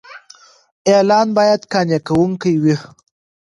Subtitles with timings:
[0.93, 2.75] اعلان باید قانع کوونکی وي.